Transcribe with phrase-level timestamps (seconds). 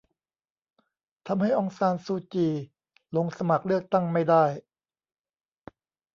[1.27, 2.47] ทำให้อองซานซูจี
[3.15, 4.45] ลงสมัครเลือกตั้งไม่ได้